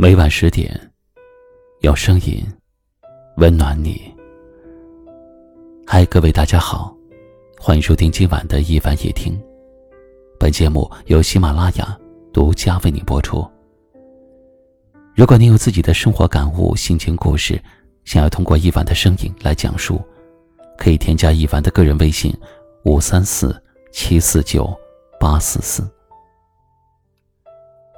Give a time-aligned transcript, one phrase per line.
[0.00, 0.80] 每晚十点，
[1.80, 2.46] 有声音
[3.38, 4.00] 温暖你。
[5.84, 6.96] 嗨，各位大家好，
[7.58, 9.36] 欢迎收听今晚的一晚夜听。
[10.38, 11.98] 本节目由喜马拉雅
[12.32, 13.44] 独家为你播出。
[15.16, 17.60] 如果您有自己的生活感悟、心情故事，
[18.04, 20.00] 想要通过一晚的声音来讲述，
[20.76, 22.32] 可以添加一晚的个人微信：
[22.84, 24.72] 五三四七四九
[25.18, 25.82] 八四四。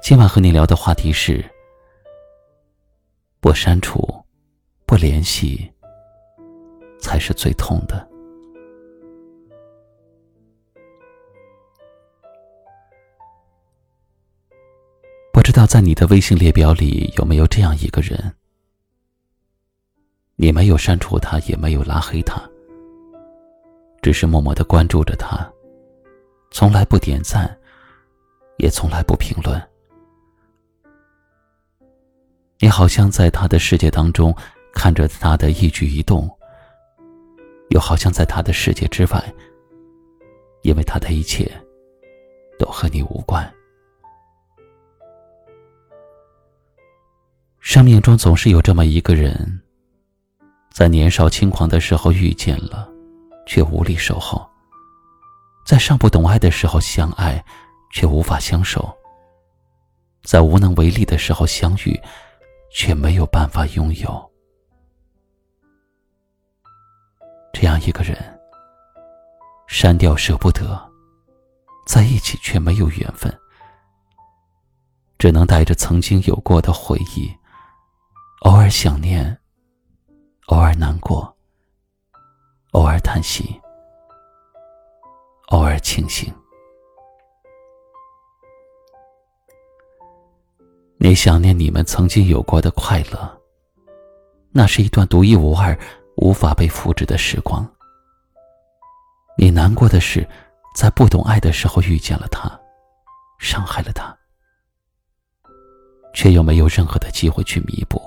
[0.01, 1.45] 今晚和你聊的话题是。
[3.41, 3.99] 不删除，
[4.85, 5.67] 不联系，
[6.99, 8.07] 才是最痛的。
[15.33, 18.31] 不知道在你的微信列表里有没有这样一个人，
[20.35, 22.39] 你没有删除他，也没有拉黑他，
[24.03, 25.51] 只是默默的关注着他，
[26.51, 27.59] 从来不点赞，
[28.57, 29.59] 也从来不评论。
[32.63, 34.35] 你好像在他的世界当中
[34.71, 36.29] 看着他的一举一动，
[37.69, 39.33] 又好像在他的世界之外，
[40.61, 41.51] 因为他的一切
[42.59, 43.51] 都和你无关。
[47.59, 49.59] 生命中总是有这么一个人，
[50.71, 52.87] 在年少轻狂的时候遇见了，
[53.47, 54.39] 却无力守候；
[55.65, 57.43] 在尚不懂爱的时候相爱，
[57.91, 58.81] 却无法相守；
[60.21, 61.99] 在无能为力的时候相遇。
[62.73, 64.31] 却没有办法拥有
[67.53, 68.17] 这样一个人，
[69.67, 70.91] 删掉舍不得，
[71.85, 73.31] 在一起却没有缘分，
[75.19, 77.31] 只能带着曾经有过的回忆，
[78.41, 79.39] 偶尔想念，
[80.47, 81.37] 偶尔难过，
[82.71, 83.61] 偶尔叹息，
[85.49, 86.33] 偶尔庆幸。
[91.03, 93.41] 你想念你们曾经有过的快乐，
[94.51, 95.75] 那是一段独一无二、
[96.17, 97.67] 无法被复制的时光。
[99.35, 100.23] 你难过的是，
[100.75, 102.47] 在不懂爱的时候遇见了他，
[103.39, 104.15] 伤害了他，
[106.13, 107.99] 却又没有任何的机会去弥补，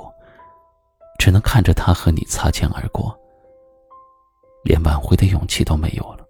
[1.19, 3.13] 只能看着他和你擦肩而过，
[4.63, 6.25] 连挽回的勇气都没有了。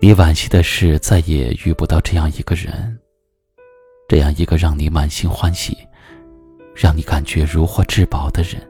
[0.00, 2.96] 你惋惜的是，再也遇不到这样一个人。
[4.12, 5.88] 这样一个让你满心欢喜、
[6.76, 8.60] 让你感觉如获至宝的人，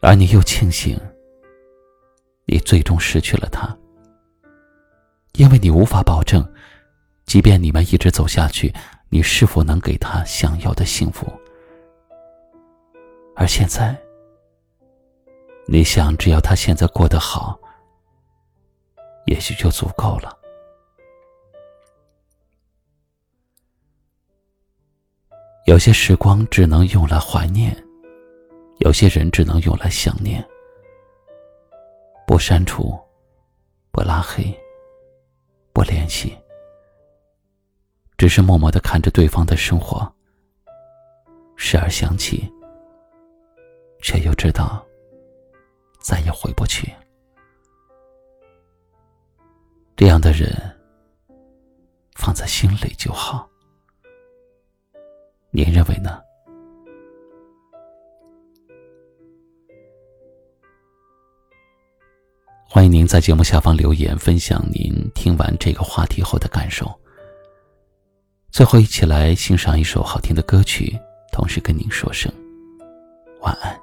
[0.00, 0.98] 而你又庆幸，
[2.46, 3.78] 你最终失去了他，
[5.34, 6.44] 因为你无法保证，
[7.24, 8.74] 即便你们一直走下去，
[9.08, 11.32] 你是否能给他想要的幸福。
[13.36, 13.96] 而现在，
[15.68, 17.56] 你想，只要他现在过得好，
[19.26, 20.41] 也许就足够了。
[25.64, 27.72] 有些时光只能用来怀念，
[28.80, 30.44] 有些人只能用来想念。
[32.26, 32.98] 不删除，
[33.92, 34.52] 不拉黑，
[35.72, 36.36] 不联系，
[38.18, 40.12] 只是默默的看着对方的生活，
[41.54, 42.52] 时而想起，
[44.02, 44.84] 却又知道
[46.00, 46.92] 再也回不去。
[49.94, 50.50] 这样的人，
[52.16, 53.48] 放在心里就好。
[55.54, 56.18] 您认为呢？
[62.66, 66.90] 欢迎您在节目下方留言，分享您听完这个话题后的感受。
[68.50, 70.98] 最后，一起来欣赏一首好听的歌曲，
[71.32, 72.32] 同时跟您说声
[73.42, 73.78] 晚安。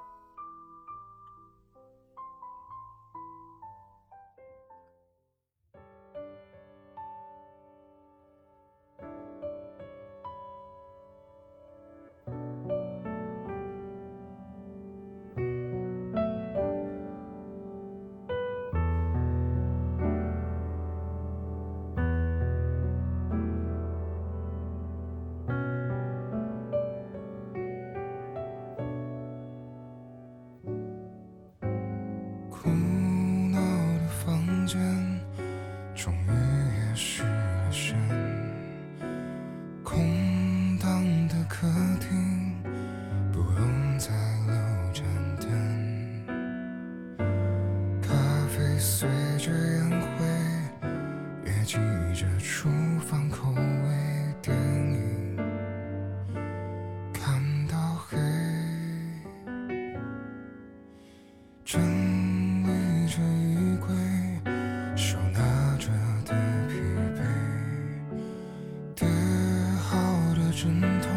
[70.61, 71.07] 枕头，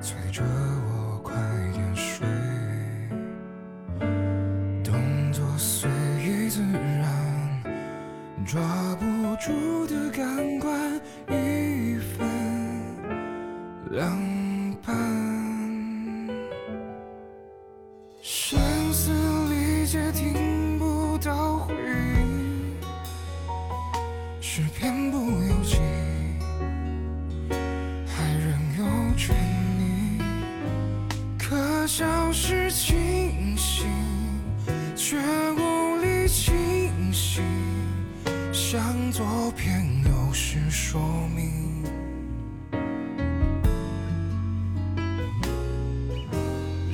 [0.00, 1.34] 催着我快
[1.74, 2.26] 点睡。
[4.82, 7.62] 动作随意自然，
[8.46, 8.58] 抓
[8.98, 9.04] 不
[9.36, 10.98] 住的感官，
[11.28, 12.26] 一分
[13.90, 14.10] 两
[31.82, 33.88] 可笑是清醒，
[34.94, 37.42] 却无力清醒，
[38.52, 41.00] 向左偏右是说
[41.34, 41.82] 明。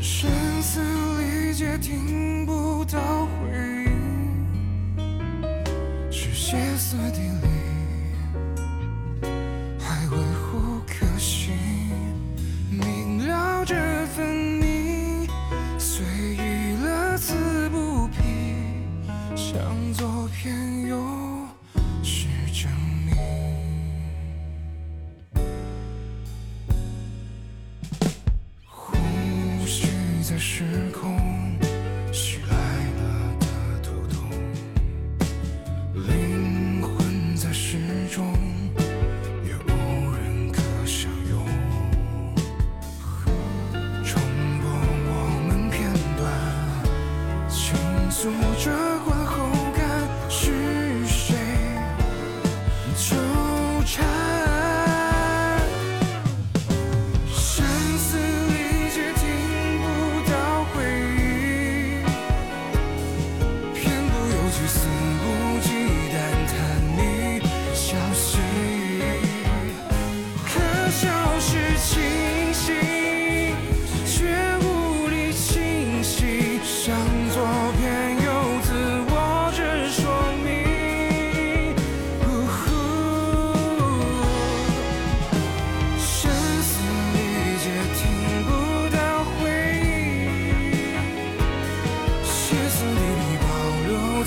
[0.01, 0.31] 声
[0.63, 0.81] 嘶
[1.21, 3.93] 力竭听不到回应，
[6.11, 7.38] 是歇斯底里
[30.59, 31.17] 时空
[32.13, 32.57] 袭来
[32.97, 33.01] 了
[33.39, 33.47] 的
[33.81, 34.19] 抖动，
[35.95, 37.79] 灵魂在诗
[38.13, 38.35] 中
[39.45, 41.47] 也无人可相拥。
[44.03, 44.21] 重
[44.61, 44.69] 播
[45.07, 45.11] 我
[45.47, 45.79] 们片
[46.17, 46.27] 段，
[47.49, 47.79] 倾
[48.11, 48.29] 诉
[48.59, 48.67] 着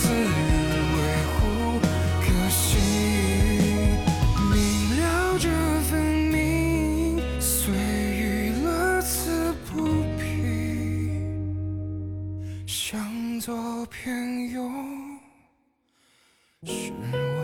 [0.01, 0.13] 自以
[0.97, 0.99] 为
[1.31, 1.37] 苦，
[2.21, 2.59] 可惜
[4.49, 4.53] 明
[4.99, 5.45] 了这
[5.89, 5.91] 分
[6.31, 8.19] 明，随意
[8.63, 9.69] 乐此不
[10.17, 10.19] 疲。
[12.65, 14.67] 向左偏右。
[16.63, 17.40] 是我。